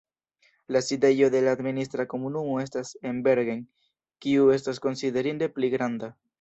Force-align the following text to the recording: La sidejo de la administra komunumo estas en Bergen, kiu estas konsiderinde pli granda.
La 0.65 0.81
sidejo 0.85 1.29
de 1.35 1.41
la 1.47 1.53
administra 1.57 2.07
komunumo 2.15 2.57
estas 2.63 2.95
en 3.11 3.21
Bergen, 3.29 3.63
kiu 4.27 4.51
estas 4.59 4.85
konsiderinde 4.89 5.55
pli 5.59 5.75
granda. 5.79 6.15